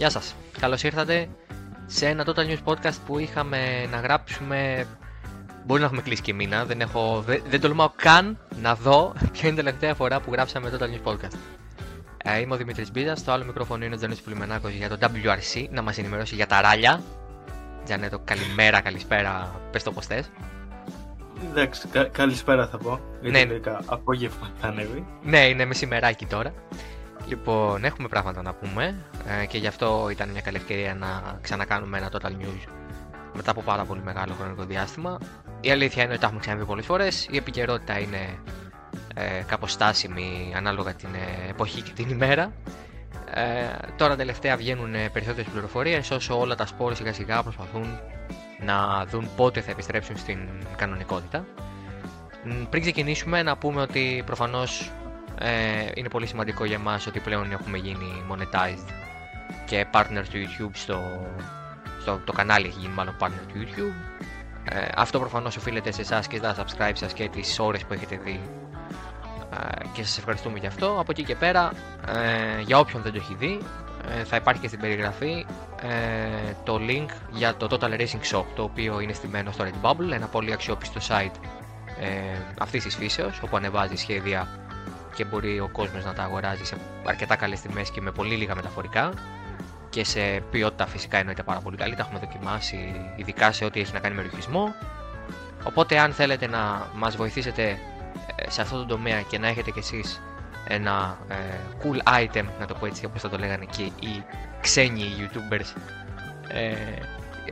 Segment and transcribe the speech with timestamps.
[0.00, 0.34] Γεια σας.
[0.60, 1.28] Καλώς ήρθατε
[1.86, 4.86] σε ένα Total News Podcast που είχαμε να γράψουμε...
[5.66, 7.24] Μπορεί να έχουμε κλείσει και μήνα, δεν, έχω...
[7.48, 11.36] δεν, τολμάω καν να δω ποια είναι η τελευταία φορά που γράψαμε Total News Podcast.
[12.24, 15.66] Ε, είμαι ο Δημήτρης Μπίζας, στο άλλο μικρόφωνο είναι ο Τζανή Πουλημενάκος για το WRC
[15.70, 17.02] να μας ενημερώσει για τα ράλια.
[17.84, 20.30] Τζανέτο, καλημέρα, καλησπέρα, πες το πώς θες.
[21.50, 23.00] Εντάξει, κα, καλησπέρα θα πω.
[23.20, 23.60] Γιατί ναι.
[23.86, 25.06] απόγευμα θα ανέβει.
[25.22, 26.52] Ναι, είναι μεσημεράκι τώρα.
[27.26, 29.04] Λοιπόν, έχουμε πράγματα να πούμε
[29.42, 32.68] ε, και γι' αυτό ήταν μια καλή ευκαιρία να ξανακάνουμε ένα Total News
[33.34, 35.18] μετά από πάρα πολύ μεγάλο χρονικό διάστημα.
[35.60, 37.26] Η αλήθεια είναι ότι τα έχουμε ξαναδεί πολλές φορές.
[37.30, 38.38] Η επικαιρότητα είναι
[39.14, 42.52] ε, κάπως στάσιμη ανάλογα την ε, εποχή και την ημέρα.
[43.34, 43.42] Ε,
[43.96, 47.98] τώρα τελευταία βγαίνουν περισσότερες πληροφορίες όσο όλα τα σπόρια σιγά σιγά προσπαθούν
[48.64, 50.38] να δουν πότε θα επιστρέψουν στην
[50.76, 51.44] κανονικότητα.
[52.70, 54.90] Πριν ξεκινήσουμε να πούμε ότι προφανώς
[55.42, 58.92] ε, είναι πολύ σημαντικό για μας ότι πλέον έχουμε γίνει monetized
[59.64, 61.02] και partner του YouTube στο,
[62.00, 64.20] στο το κανάλι έχει γίνει μάλλον partner του YouTube.
[64.72, 68.20] Ε, αυτό προφανώς οφείλεται σε εσάς και στα subscribe σας και τις ώρες που έχετε
[68.24, 68.40] δει
[69.52, 70.96] ε, και σας ευχαριστούμε γι' αυτό.
[71.00, 71.72] Από εκεί και πέρα,
[72.06, 73.58] ε, για όποιον δεν το έχει δει,
[74.08, 75.46] ε, θα υπάρχει και στην περιγραφή
[75.82, 80.26] ε, το link για το Total Racing Shop, το οποίο είναι στημένο στο Redbubble, ένα
[80.26, 81.34] πολύ αξιόπιστο site
[82.00, 84.48] ε, αυτής της φύσεως, όπου ανεβάζει σχέδια
[85.14, 88.54] και μπορεί ο κόσμος να τα αγοράζει σε αρκετά καλές τιμές και με πολύ λίγα
[88.54, 89.12] μεταφορικά
[89.90, 93.92] και σε ποιότητα φυσικά εννοείται πάρα πολύ καλή, τα έχουμε δοκιμάσει ειδικά σε ό,τι έχει
[93.92, 94.74] να κάνει με ρουχισμό.
[95.64, 97.78] Οπότε αν θέλετε να μας βοηθήσετε
[98.36, 100.20] ε, σε αυτό το τομέα και να έχετε κι εσείς
[100.68, 101.34] ένα ε,
[101.82, 104.24] cool item, να το πω έτσι όπως θα το λέγανε και οι
[104.60, 105.80] ξένοι youtubers
[106.48, 106.74] ε,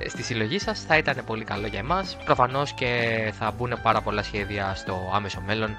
[0.08, 4.22] στη συλλογή σας θα ήταν πολύ καλό για εμάς προφανώς και θα μπουν πάρα πολλά
[4.22, 5.76] σχέδια στο άμεσο μέλλον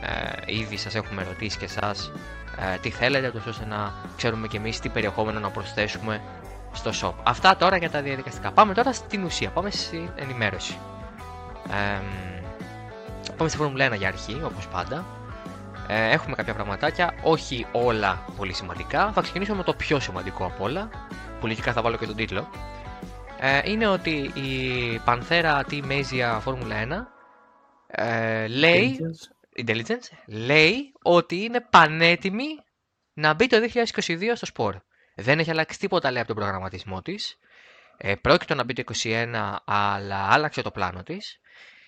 [0.00, 2.12] ε, ήδη σας έχουμε ρωτήσει και εσάς
[2.74, 6.20] ε, τι θέλετε τόσο ώστε να ξέρουμε και εμείς τι περιεχόμενο να προσθέσουμε
[6.72, 7.22] στο shop.
[7.22, 8.52] Αυτά τώρα για τα διαδικαστικά.
[8.52, 9.50] Πάμε τώρα στην ουσία.
[9.50, 10.78] Πάμε στην ενημέρωση.
[11.70, 12.02] Ε,
[13.36, 15.04] πάμε στη Φόρμουλα 1 για αρχή όπως πάντα.
[15.88, 19.12] Ε, έχουμε κάποια πραγματάκια, όχι όλα πολύ σημαντικά.
[19.12, 20.90] Θα ξεκινήσω με το πιο σημαντικό από όλα,
[21.40, 22.48] που λογικά θα βάλω και τον τίτλο.
[23.40, 27.06] Ε, είναι ότι η Πανθέρα Team Asia Formula 1
[27.86, 28.98] ε, λέει,
[29.58, 30.08] Intelligence.
[30.26, 32.46] λέει ότι είναι πανέτοιμη
[33.12, 33.56] να μπει το
[33.94, 34.76] 2022 στο σπορ.
[35.14, 37.38] Δεν έχει αλλάξει τίποτα λέει από τον προγραμματισμό της.
[37.96, 41.40] Ε, πρόκειται να μπει το 2021 αλλά άλλαξε το πλάνο της.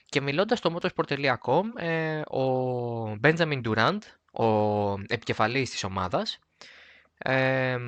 [0.09, 3.99] Και μιλώντας στο motorsport.com, ε, ο Benjamin Durant,
[4.45, 4.47] ο
[5.07, 6.39] επικεφαλής της ομάδας,
[7.19, 7.79] ε, ε,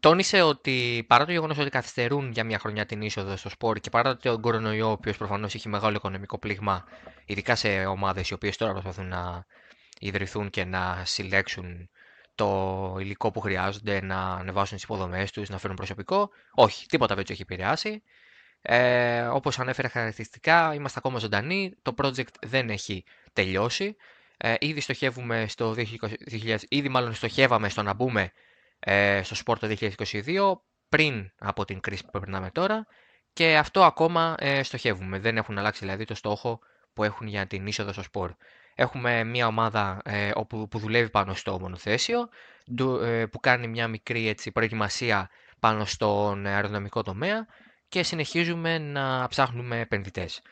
[0.00, 3.90] τόνισε ότι παρά το γεγονός ότι καθυστερούν για μια χρονιά την είσοδο στο σπορ και
[3.90, 6.84] παρά το κορονοϊό, ο οποίος προφανώς έχει μεγάλο οικονομικό πλήγμα,
[7.24, 9.46] ειδικά σε ομάδες οι οποίες τώρα προσπαθούν να
[9.98, 11.90] ιδρυθούν και να συλλέξουν
[12.34, 16.30] το υλικό που χρειάζονται, να ανεβάσουν τις υποδομές τους, να φέρουν προσωπικό.
[16.54, 18.02] Όχι, τίποτα δεν του έχει επηρεάσει.
[18.62, 23.96] Ε, όπως ανέφερε χαρακτηριστικά, είμαστε ακόμα ζωντανοί, το project δεν έχει τελειώσει.
[24.36, 28.32] Ε, ήδη στοχεύουμε στο 2020, ήδη μάλλον στοχεύαμε στο να μπούμε
[28.84, 30.52] ε, στο σπορ το 2022
[30.88, 32.86] πριν από την κρίση που περνάμε τώρα
[33.32, 35.18] και αυτό ακόμα ε, στοχεύουμε.
[35.18, 36.60] Δεν έχουν αλλάξει δηλαδή το στόχο
[36.92, 38.32] που έχουν για την είσοδο στο σπορ.
[38.74, 42.28] Έχουμε μια ομάδα ε, όπου, που δουλεύει πάνω στο μονοθέσιο,
[43.02, 47.46] ε, που κάνει μια μικρή έτσι, προετοιμασία πάνω στον αεροδυναμικό τομέα
[47.88, 50.42] και συνεχίζουμε να ψάχνουμε επενδυτές.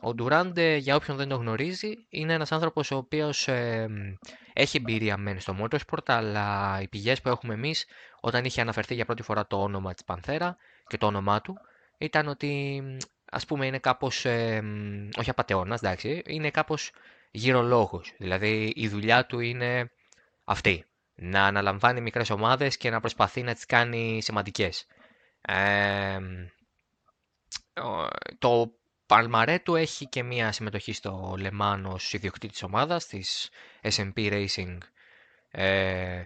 [0.00, 3.48] Ο Ντουράντε, για όποιον δεν το γνωρίζει, είναι ένας άνθρωπος ο οποίος
[4.52, 7.86] έχει εμπειρία μεν στο motorsport, αλλά οι πηγές που έχουμε εμείς,
[8.20, 11.58] όταν είχε αναφερθεί για πρώτη φορά το όνομα της Πανθέρα και το όνομά του,
[11.98, 12.82] ήταν ότι
[13.30, 14.24] ας πούμε είναι κάπως,
[15.18, 16.90] όχι απατεώνας, εντάξει, είναι κάπως
[17.30, 18.12] γυρολόγος.
[18.18, 19.90] Δηλαδή η δουλειά του είναι
[20.44, 24.86] αυτή, να αναλαμβάνει μικρές ομάδες και να προσπαθεί να τις κάνει σημαντικές
[28.38, 28.72] το
[29.08, 33.50] Παλμαρέ του έχει και μία συμμετοχή στο Λεμάν ως ιδιοκτήτης ομάδας της
[33.82, 34.78] SMP Racing
[35.50, 36.22] ε,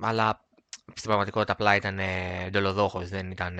[0.00, 0.44] αλλά
[0.94, 3.58] στην πραγματικότητα απλά ήταν εντολοδόχος, δεν ήταν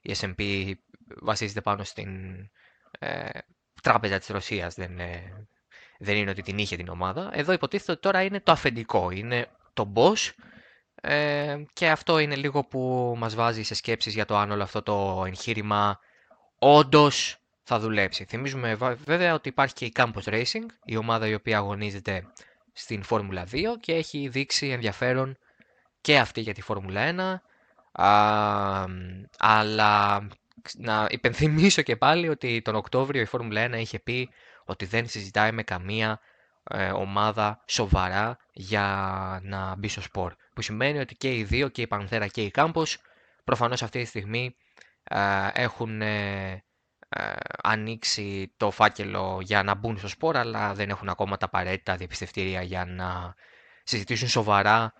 [0.00, 0.72] η SMP
[1.20, 2.10] βασίζεται πάνω στην
[2.98, 3.28] ε,
[3.82, 4.98] τράπεζα της Ρωσίας, δεν,
[5.98, 7.30] δεν είναι ότι την είχε την ομάδα.
[7.32, 10.30] Εδώ υποτίθεται ότι τώρα είναι το αφεντικό, είναι το boss
[10.94, 14.82] ε, και αυτό είναι λίγο που μας βάζει σε σκέψεις για το αν όλο αυτό
[14.82, 16.00] το εγχείρημα
[16.62, 18.24] όντως θα δουλέψει.
[18.24, 18.74] Θυμίζουμε
[19.04, 22.26] βέβαια ότι υπάρχει και η Campus Racing, η ομάδα η οποία αγωνίζεται
[22.72, 25.38] στην Φόρμουλα 2 και έχει δείξει ενδιαφέρον
[26.00, 27.40] και αυτή για τη Φόρμουλα
[27.94, 28.02] 1.
[28.02, 28.86] Α,
[29.38, 30.26] αλλά
[30.76, 34.28] να υπενθυμίσω και πάλι ότι τον Οκτώβριο η Φόρμουλα 1 είχε πει
[34.64, 36.20] ότι δεν συζητάει με καμία
[36.64, 40.34] ε, ομάδα σοβαρά για να μπει στο σπορ.
[40.54, 42.98] Που σημαίνει ότι και οι δύο, και η Πανθέρα και η Κάμπος,
[43.44, 44.89] προφανώς αυτή τη στιγμή ε,
[45.52, 46.02] έχουν
[47.16, 47.32] ε,
[47.62, 52.62] ανοίξει το φάκελο για να μπουν στο σπορ, αλλά δεν έχουν ακόμα τα απαραίτητα διαπιστευτήρια
[52.62, 53.34] για να
[53.84, 54.92] συζητήσουν σοβαρά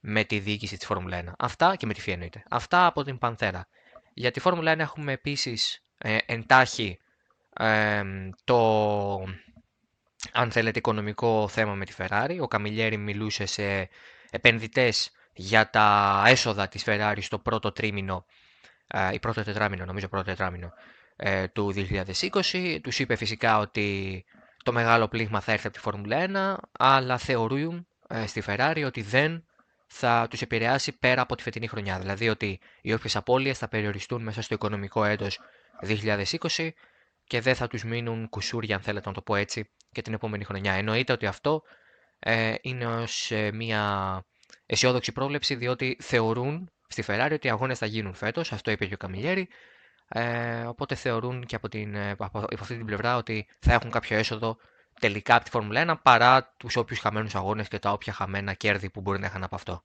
[0.00, 1.32] με τη διοίκηση της Φόρμουλα 1.
[1.38, 2.42] Αυτά και με τη ΦΙ εννοείται.
[2.50, 3.68] Αυτά από την Πανθέρα.
[4.14, 6.98] Για τη Φόρμουλα 1 έχουμε επίσης ε, εντάχει
[8.44, 8.58] το
[10.32, 12.38] αν θέλετε οικονομικό θέμα με τη Ferrari.
[12.40, 13.88] Ο Καμιλιέρη μιλούσε σε
[14.30, 18.24] επενδυτές για τα έσοδα της Ferrari στο πρώτο τρίμηνο
[19.12, 20.72] ή πρώτο τετράμινο, νομίζω πρώτο τετράμινο
[21.16, 22.78] ε, του 2020.
[22.82, 24.24] Τους είπε φυσικά ότι
[24.62, 29.02] το μεγάλο πλήγμα θα έρθει από τη Φόρμουλα 1, αλλά θεωρούν ε, στη Ferrari ότι
[29.02, 29.44] δεν
[29.86, 31.98] θα τους επηρεάσει πέρα από τη φετινή χρονιά.
[31.98, 35.40] Δηλαδή ότι οι όποιες απώλειες θα περιοριστούν μέσα στο οικονομικό έτος
[35.82, 36.68] 2020
[37.24, 40.44] και δεν θα τους μείνουν κουσούρια, αν θέλετε να το πω έτσι, και την επόμενη
[40.44, 40.72] χρονιά.
[40.72, 41.62] Εννοείται ότι αυτό
[42.18, 44.24] ε, είναι ως ε, μια
[44.66, 48.94] αισιόδοξη πρόβλεψη, διότι θεωρούν στη Ferrari ότι οι αγώνες θα γίνουν φέτος, αυτό είπε και
[48.94, 49.48] ο Καμιλιέρη,
[50.08, 54.16] ε, οπότε θεωρούν και από, την, ε, από, αυτή την πλευρά ότι θα έχουν κάποιο
[54.16, 54.56] έσοδο
[55.00, 58.90] τελικά από τη Φόρμουλα 1 παρά τους όποιους χαμένους αγώνες και τα όποια χαμένα κέρδη
[58.90, 59.82] που μπορεί να είχαν από αυτό.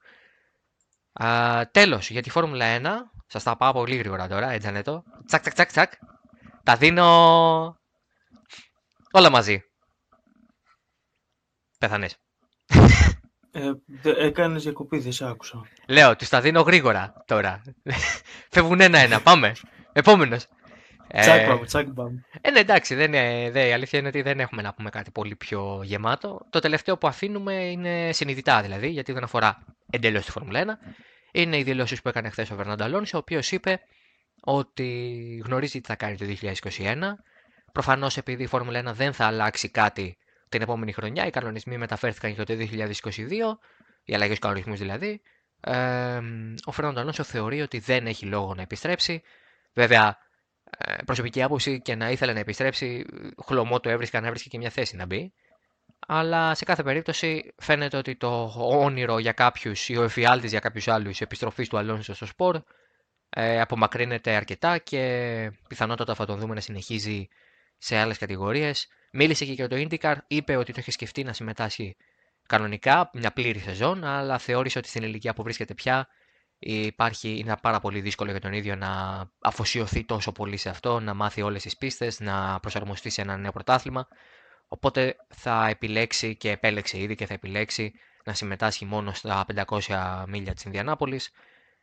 [1.13, 2.85] Α, τέλος, για τη Φόρμουλα 1,
[3.27, 5.03] σας τα πάω πολύ γρήγορα τώρα, έτσι το.
[5.25, 5.93] Τσακ, τσακ, τσακ, τσακ.
[6.63, 7.05] Τα δίνω
[9.11, 9.63] όλα μαζί.
[11.79, 12.17] Πεθανές.
[13.57, 15.67] Ε, έκανες διακοπή, δεν σε άκουσα.
[15.87, 17.61] Λέω, τους τα δίνω γρήγορα τώρα.
[18.53, 19.51] Φεύγουν ένα-ένα, πάμε.
[19.93, 20.47] Επόμενος.
[21.19, 22.15] Τσάκμπαμ, τσάκμπαμ.
[22.41, 25.11] Ε, ναι, εντάξει, δεν είναι, δε, η αλήθεια είναι ότι δεν έχουμε να πούμε κάτι
[25.11, 26.39] πολύ πιο γεμάτο.
[26.49, 30.91] Το τελευταίο που αφήνουμε είναι συνειδητά δηλαδή, γιατί δεν αφορά εντελώς τη Φόρμουλα 1.
[31.31, 33.79] Είναι οι δηλώσεις που έκανε χθες ο Βερνάντα Αλόνσο, ο οποίος είπε
[34.41, 36.95] ότι γνωρίζει τι θα κάνει το 2021.
[37.71, 40.17] Προφανώς επειδή η Φόρμουλα 1 δεν θα αλλάξει κάτι
[40.49, 43.57] την επόμενη χρονιά, οι κανονισμοί μεταφέρθηκαν για το 2022,
[44.03, 45.21] οι αλλαγές κανονισμούς δηλαδή.
[45.61, 46.19] Ε,
[46.65, 49.21] ο Φερνάντο Αλόνσο θεωρεί ότι δεν έχει λόγο να επιστρέψει.
[49.73, 50.17] Βέβαια,
[50.77, 53.05] ε, προσωπική άποψη και να ήθελε να επιστρέψει,
[53.45, 55.33] χλωμό το έβρισκα να έβρισκε και μια θέση να μπει.
[56.07, 60.87] Αλλά σε κάθε περίπτωση φαίνεται ότι το όνειρο για κάποιους ή ο εφιάλτη για κάποιους
[60.87, 62.61] άλλους επιστροφής του Αλόνσο στο σπορ
[63.29, 67.27] ε, απομακρύνεται αρκετά και πιθανότατα θα τον δούμε να συνεχίζει
[67.77, 68.87] σε άλλες κατηγορίες.
[69.11, 71.95] Μίλησε και για το IndyCar, είπε ότι το είχε σκεφτεί να συμμετάσχει
[72.47, 76.07] κανονικά, μια πλήρη σεζόν, αλλά θεώρησε ότι στην ηλικία που βρίσκεται πια
[76.59, 81.13] υπάρχει, είναι πάρα πολύ δύσκολο για τον ίδιο να αφοσιωθεί τόσο πολύ σε αυτό, να
[81.13, 84.07] μάθει όλες τις πίστες, να προσαρμοστεί σε ένα νέο πρωτάθλημα.
[84.67, 90.53] Οπότε θα επιλέξει και επέλεξε ήδη και θα επιλέξει να συμμετάσχει μόνο στα 500 μίλια
[90.53, 91.31] της Ινδιανάπολης,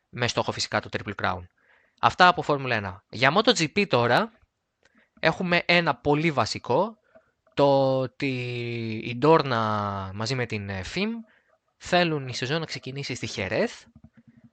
[0.08, 1.40] με στόχο φυσικά το Triple Crown.
[2.00, 3.16] Αυτά από Φόρμουλα 1.
[3.16, 4.32] Για MotoGP τώρα
[5.24, 6.96] έχουμε ένα πολύ βασικό,
[7.54, 8.32] το ότι
[9.04, 9.60] η Ντόρνα
[10.14, 11.08] μαζί με την FIM
[11.76, 13.82] θέλουν η σεζόν να ξεκινήσει στη Χερέθ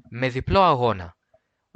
[0.09, 1.15] με διπλό αγώνα.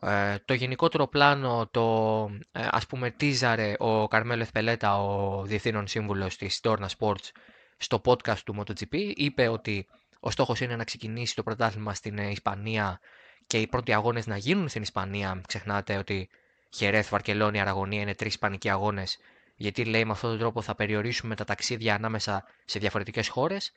[0.02, 6.38] Ε, το γενικότερο πλάνο το ε, ας πούμε τίζαρε ο Καρμέλο Εθπελέτα, ο διευθύνων σύμβουλος
[6.38, 7.30] της Dorna Sports
[7.78, 9.12] στο podcast του MotoGP.
[9.16, 9.88] Είπε ότι
[10.20, 13.00] ο στόχος είναι να ξεκινήσει το πρωτάθλημα στην ε, Ισπανία
[13.48, 15.42] και οι πρώτοι αγώνες να γίνουν στην Ισπανία.
[15.48, 16.30] Ξεχνάτε ότι
[16.76, 19.18] Χερέθ, Βαρκελόνη, Αραγωνία είναι τρεις ισπανικοί αγώνες
[19.56, 23.72] γιατί λέει με αυτόν τον τρόπο θα περιορίσουμε τα ταξίδια ανάμεσα σε διαφορετικές χώρες.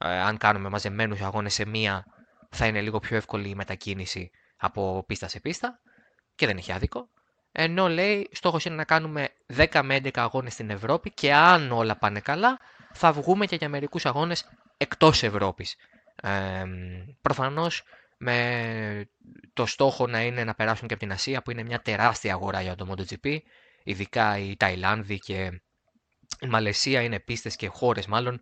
[0.00, 2.04] Ε, αν κάνουμε μαζεμένους αγώνες σε μία
[2.50, 5.80] θα είναι λίγο πιο εύκολη η μετακίνηση από πίστα σε πίστα
[6.34, 7.08] και δεν έχει άδικο.
[7.52, 11.96] Ενώ λέει στόχος είναι να κάνουμε 10 με 11 αγώνες στην Ευρώπη και αν όλα
[11.96, 12.58] πάνε καλά
[12.92, 15.76] θα βγούμε και για μερικούς αγώνες εκτός Ευρώπης.
[16.22, 16.64] Ε,
[17.20, 17.82] προφανώς
[18.24, 19.08] με
[19.52, 22.62] το στόχο να είναι να περάσουν και από την Ασία που είναι μια τεράστια αγορά
[22.62, 23.38] για το MotoGP
[23.84, 25.60] ειδικά η Ταϊλάνδη και
[26.40, 28.40] η Μαλαισία είναι πίστες και χώρες μάλλον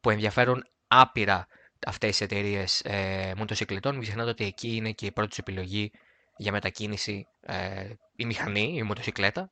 [0.00, 1.46] που ενδιαφέρουν άπειρα
[1.86, 3.92] αυτές οι εταιρείες ε, μοτοσυκλετών.
[3.92, 5.90] Μην ξεχνάτε ότι εκεί είναι και η πρώτη επιλογή
[6.36, 9.50] για μετακίνηση ε, η μηχανή, η μοτοσυκλέτα.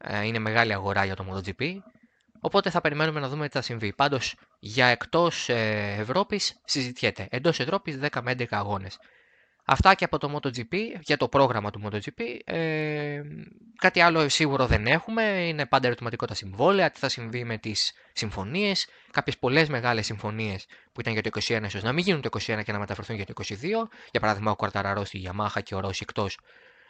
[0.00, 1.76] Ε, είναι μεγάλη αγορά για το MotoGP.
[2.44, 3.92] Οπότε θα περιμένουμε να δούμε τι θα συμβεί.
[3.92, 7.26] Πάντως για εκτός ε, Ευρώπης συζητιέται.
[7.30, 8.98] Εντός Ευρώπης 10 με 11 αγώνες.
[9.64, 12.38] Αυτά και από το MotoGP, για το πρόγραμμα του MotoGP.
[12.44, 13.22] Ε,
[13.76, 15.22] κάτι άλλο σίγουρο δεν έχουμε.
[15.22, 18.86] Είναι πάντα ερωτηματικό τα συμβόλαια, τι θα συμβεί με τις συμφωνίες.
[19.10, 22.62] Κάποιες πολλές μεγάλες συμφωνίες που ήταν για το 21 ίσως να μην γίνουν το 21
[22.64, 23.54] και να μεταφερθούν για το 22.
[24.10, 26.38] Για παράδειγμα, ο Κουαρταραρό στη Yamaha και ο Ρώση εκτός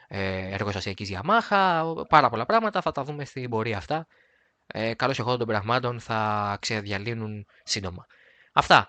[0.09, 1.82] ε, εργοστασιακής Yamaha.
[2.09, 4.06] Πάρα πολλά πράγματα θα τα δούμε στην πορεία αυτά.
[4.66, 8.07] Ε, Καλώς εχόντων των πραγμάτων θα ξεδιαλύνουν σύντομα.
[8.52, 8.88] Αυτά.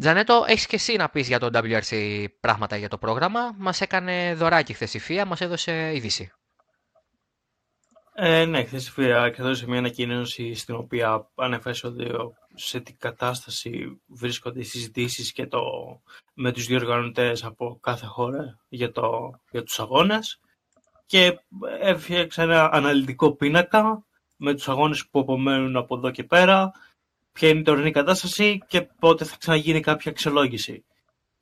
[0.00, 4.34] Τζανέτο, έχεις και εσύ να πεις για το WRC πράγματα για το πρόγραμμα; Μας έκανε
[4.34, 6.32] δωράκι χθες η ΦΙΑ, μας έδωσε είδηση.
[8.14, 12.10] Ε, ναι, χθες η ΦΙΑ εξέδωσε μια ανακοίνωση στην οποία ανέφερε ότι
[12.54, 15.60] σε τι κατάσταση βρίσκονται οι συζητήσεις και το,
[16.34, 20.40] με τους διοργανωτές από κάθε χώρα για, το, για τους αγώνες
[21.06, 21.38] και
[21.80, 24.04] έφτιαξε ένα αναλυτικό πίνακα
[24.42, 26.72] με τους αγώνες που απομένουν από εδώ και πέρα,
[27.32, 30.84] ποια είναι η τωρινή κατάσταση και πότε θα ξαναγίνει κάποια αξιολόγηση.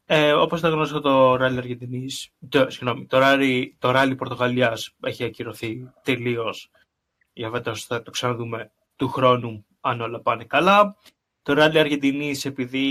[0.04, 2.06] Ε, Όπως ήταν γνωστό το ράλι Αργεντινή,
[2.48, 6.70] το, συγγνώμη, το ράλι, το ράλι Πορτογαλίας έχει ακυρωθεί τελείως.
[7.32, 10.96] Για φέτος θα το ξαναδούμε του χρόνου, αν όλα πάνε καλά.
[11.42, 12.84] Το ράλι Αργεντινή, επειδή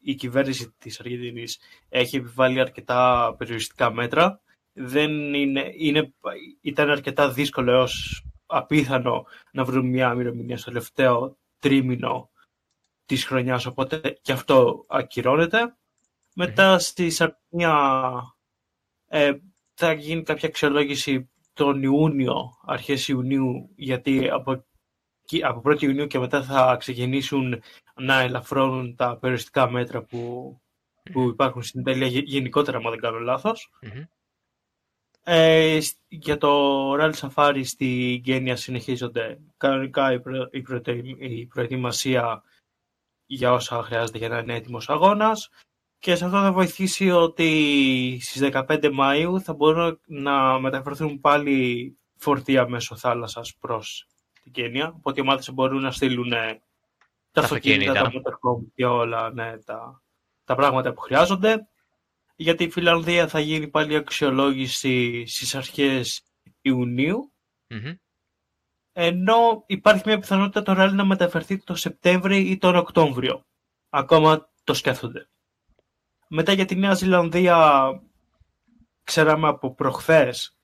[0.00, 1.44] η κυβέρνηση της Αργεντινή
[1.88, 4.40] έχει επιβάλει αρκετά περιοριστικά μέτρα,
[4.72, 6.12] δεν είναι, είναι,
[6.60, 12.30] ήταν αρκετά δύσκολο έως απίθανο να βρουν μια ημερομηνία στο τελευταίο τρίμηνο
[13.06, 15.74] της χρονιάς, οπότε και αυτό ακυρώνεται.
[16.34, 18.34] Μετά στη Σαρδινία
[19.06, 19.32] ε,
[19.74, 24.64] θα γίνει κάποια αξιολόγηση τον Ιούνιο, αρχές Ιουνίου, γιατί από,
[25.42, 27.62] από 1η Ιουνίου και μετά θα ξεκινήσουν
[27.94, 30.54] να ελαφρώνουν τα περιοριστικά μέτρα που,
[31.12, 33.18] που υπάρχουν στην Ιταλία γενικότερα, αν δεν κάνω
[35.22, 40.48] Ε, για το Rally Safari στη Γένεια συνεχίζονται κανονικά η, προ,
[41.18, 42.42] η, προετοιμασία
[43.26, 45.50] για όσα χρειάζεται για να είναι έτοιμος αγώνας.
[45.98, 52.68] Και σε αυτό θα βοηθήσει ότι στις 15 Μαΐου θα μπορούν να μεταφερθούν πάλι φορτία
[52.68, 54.06] μέσω θάλασσας προς
[54.42, 54.94] την Κένια.
[54.96, 56.30] Οπότε οι ομάδες μπορούν να στείλουν
[57.32, 60.02] τα αυτοκίνητα, τα motorhome και όλα ναι, τα,
[60.44, 61.68] τα πράγματα που χρειάζονται.
[62.40, 66.22] Γιατί η Φιλανδία θα γίνει πάλι αξιολόγηση στις αρχές
[68.92, 73.46] Ενώ υπάρχει μια πιθανότητα το ράλι να μεταφερθεί το Σεπτέμβριο ή τον Οκτώβριο.
[73.88, 75.28] Ακόμα το σκέφτονται.
[76.28, 77.90] Μετά για τη Νέα Ζηλανδία
[79.02, 80.56] ξέραμε από προχθές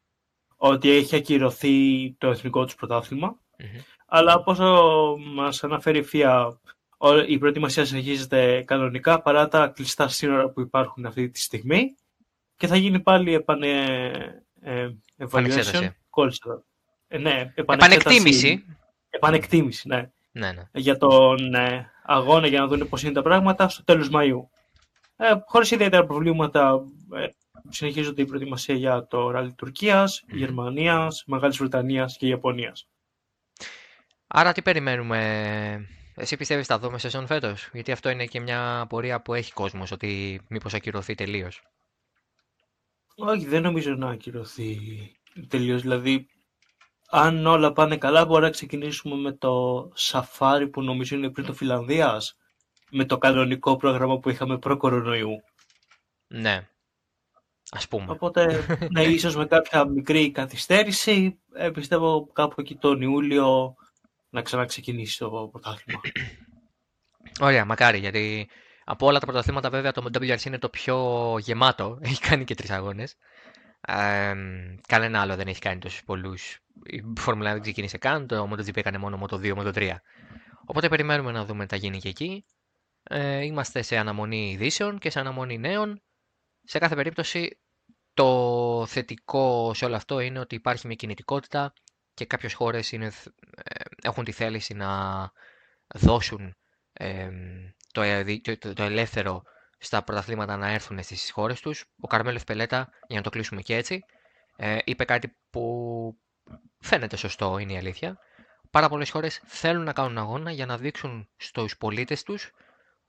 [0.56, 3.40] ότι έχει ακυρωθεί το εθνικό τους πρωταθλημα
[4.06, 4.58] Αλλά όπως
[5.34, 6.60] μας αναφέρει η ΦΙΑ,
[7.26, 11.96] η προετοιμασία συνεχίζεται κανονικά παρά τα κλειστά σύνορα που υπάρχουν αυτή τη στιγμή
[12.56, 13.70] και θα γίνει πάλι επανε...
[14.60, 15.88] Ε, evaluation.
[17.08, 18.64] Ε, ναι, επανεκτίμηση.
[19.10, 20.10] Επανεκτίμηση, ναι.
[20.32, 20.62] ναι, ναι.
[20.72, 24.40] Για τον ε, αγώνα για να δουν πώς είναι τα πράγματα στο τέλος Μαΐου.
[25.16, 26.84] Ε, χωρίς ιδιαίτερα προβλήματα
[27.14, 27.26] ε,
[27.68, 30.34] συνεχίζονται η προετοιμασία για το ράλι Τουρκίας, mm.
[30.36, 32.88] Γερμανίας, Μεγάλης Βρετανίας και Ιαπωνίας.
[34.26, 39.20] Άρα τι περιμένουμε, εσύ πιστεύεις θα δούμε σεζόν φέτος, γιατί αυτό είναι και μια πορεία
[39.20, 41.62] που έχει κόσμος, ότι μήπως ακυρωθεί τελείως.
[43.16, 44.78] Όχι, δεν νομίζω να ακυρωθεί
[45.48, 45.82] τελείως.
[45.82, 46.28] Δηλαδή,
[47.08, 51.52] αν όλα πάνε καλά, μπορεί να ξεκινήσουμε με το σαφάρι που νομίζω είναι πριν το
[51.52, 52.36] Φιλανδίας
[52.90, 55.42] με το κανονικό πρόγραμμα που είχαμε προ-κορονοϊού.
[56.26, 56.68] Ναι.
[57.70, 58.06] Ας πούμε.
[58.08, 63.74] Οπότε, ναι, ίσως με κάποια μικρή καθυστέρηση, ε, πιστεύω κάπου εκεί τον Ιούλιο
[64.36, 66.00] να ξαναξεκινήσει το πρωτάθλημα.
[67.40, 68.48] Ωραία, μακάρι, γιατί
[68.84, 71.98] από όλα τα πρωταθλήματα βέβαια το WRC είναι το πιο γεμάτο.
[72.02, 73.16] Έχει κάνει και τρεις αγώνες.
[73.80, 74.34] Ε,
[74.88, 76.58] κανένα άλλο δεν έχει κάνει τόσους πολλούς.
[76.84, 79.94] Η Φόρμουλα δεν ξεκίνησε καν, το MotoGP έκανε μόνο Moto2, Moto3.
[80.64, 82.44] Οπότε περιμένουμε να δούμε τι θα γίνει και εκεί.
[83.02, 86.02] Ε, είμαστε σε αναμονή ειδήσεων και σε αναμονή νέων.
[86.62, 87.58] Σε κάθε περίπτωση
[88.14, 91.72] το θετικό σε όλο αυτό είναι ότι υπάρχει μια κινητικότητα
[92.16, 93.12] και κάποιες χώρες είναι,
[93.54, 94.90] ε, έχουν τη θέληση να
[95.94, 96.56] δώσουν
[96.92, 97.28] ε,
[97.92, 98.02] το,
[98.58, 99.42] το, το, ελεύθερο
[99.78, 101.84] στα πρωταθλήματα να έρθουν στις χώρες τους.
[102.00, 104.04] Ο Καρμέλος Πελέτα, για να το κλείσουμε και έτσι,
[104.56, 106.16] ε, είπε κάτι που
[106.78, 108.18] φαίνεται σωστό, είναι η αλήθεια.
[108.70, 112.52] Πάρα πολλές χώρες θέλουν να κάνουν αγώνα για να δείξουν στους πολίτες τους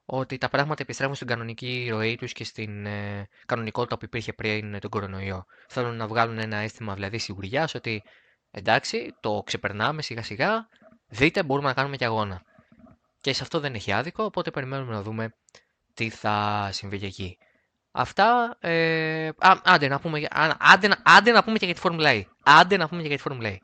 [0.06, 4.80] ότι τα πράγματα επιστρέφουν στην κανονική ροή τους και στην ε, κανονικότητα που υπήρχε πριν
[4.80, 5.46] τον κορονοϊό.
[5.68, 8.04] Θέλουν να βγάλουν ένα αίσθημα δηλαδή σιγουριά ότι
[8.52, 10.68] εντάξει, το ξεπερνάμε σιγά σιγά,
[11.08, 12.42] δείτε μπορούμε να κάνουμε και αγώνα.
[13.22, 15.34] Και σε αυτό δεν έχει άδικο, οπότε περιμένουμε να δούμε
[15.94, 17.38] τι θα συμβεί εκεί.
[17.92, 20.28] Αυτά, ε, α, άντε, να πούμε,
[20.60, 22.22] άντε, άντε να πούμε και για τη Formula E.
[22.44, 23.58] Άντε να πούμε και για τη Formula E.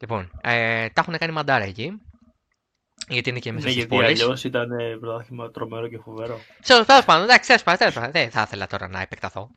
[0.00, 1.92] Λοιπόν, ε, τα έχουν κάνει μαντάρα εκεί.
[3.08, 4.06] Γιατί είναι και μέσα ναι, στις πόλεις.
[4.06, 4.68] Γιατί αλλιώς ήταν
[5.00, 6.40] πρωτάθλημα τρομερό και φοβερό.
[6.60, 9.50] Σε τέλος πάντων, εντάξει, τέλος πάντων, δεν θα ήθελα τώρα να επεκταθώ.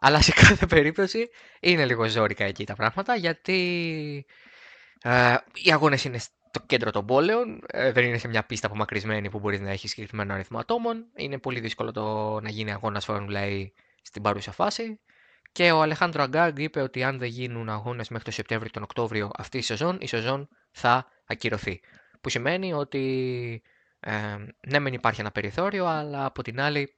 [0.00, 1.28] Αλλά σε κάθε περίπτωση
[1.60, 4.26] είναι λίγο ζώρικα εκεί τα πράγματα, γιατί
[5.02, 6.18] ε, οι αγώνες είναι
[6.56, 9.90] στο κέντρο των πόλεων, ε, δεν είναι σε μια πίστα απομακρυσμένη που μπορείς να έχεις
[9.90, 11.04] συγκεκριμένο αριθμό ατόμων.
[11.16, 13.66] Είναι πολύ δύσκολο το να γίνει αγώνας Formula E
[14.02, 15.00] στην παρούσα φάση.
[15.52, 18.82] Και ο Αλεχάνδρο Αγκάγκ είπε ότι αν δεν γίνουν αγώνες μέχρι το Σεπτέμβριο ή τον
[18.82, 21.80] Οκτώβριο αυτής η σεζόν, η σεζόν θα ακυρωθεί.
[22.20, 23.62] Που σημαίνει ότι
[24.00, 24.12] ε,
[24.66, 26.94] ναι, μεν υπάρχει ένα περιθώριο, αλλά από την άλλη,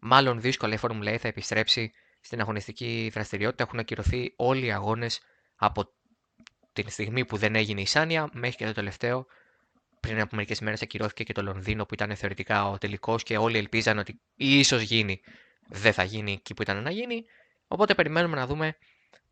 [0.00, 3.62] μάλλον δύσκολα η Formula E θα επιστρέψει στην αγωνιστική δραστηριότητα.
[3.62, 5.20] Έχουν ακυρωθεί όλοι οι αγώνες
[5.56, 5.92] από
[6.72, 9.26] την στιγμή που δεν έγινε η Σάνια μέχρι και το τελευταίο
[10.00, 13.58] πριν από μερικές μέρες ακυρώθηκε και το Λονδίνο που ήταν θεωρητικά ο τελικός και όλοι
[13.58, 15.20] ελπίζαν ότι ίσως γίνει.
[15.68, 17.24] Δεν θα γίνει εκεί που ήταν να γίνει.
[17.68, 18.76] Οπότε περιμένουμε να δούμε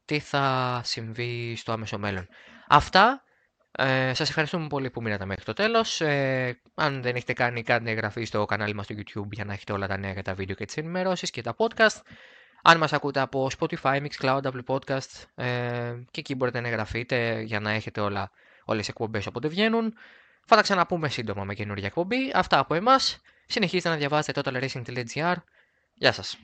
[0.05, 2.29] τι θα συμβεί στο άμεσο μέλλον.
[2.69, 3.23] Αυτά.
[3.71, 6.01] Ε, σας ευχαριστούμε πολύ που μείνατε μέχρι το τέλος.
[6.01, 9.73] Ε, αν δεν έχετε κάνει, κάντε εγγραφή στο κανάλι μας στο YouTube για να έχετε
[9.73, 12.01] όλα τα νέα για τα βίντεο και τις ενημερώσεις και τα podcast.
[12.69, 17.61] Αν μας ακούτε από Spotify, Mixcloud, Apple Podcast ε, και εκεί μπορείτε να εγγραφείτε για
[17.61, 18.31] να έχετε όλα,
[18.65, 19.95] όλες οι εκπομπές όποτε βγαίνουν.
[20.47, 22.31] Θα τα ξαναπούμε σύντομα με καινούργια εκπομπή.
[22.35, 23.21] Αυτά από εμάς.
[23.47, 25.35] Συνεχίστε να διαβάζετε totalracing.gr.
[25.95, 26.39] Γεια σας.